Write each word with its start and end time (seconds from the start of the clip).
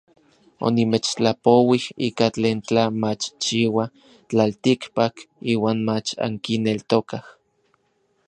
Onimechtlapouij 0.67 1.83
ika 2.07 2.27
tlen 2.35 2.59
tla 2.67 2.83
machchiua 3.01 3.85
tlaltikpak 4.29 5.15
iuan 5.53 5.79
mach 5.87 6.09
ankineltokaj. 6.25 7.25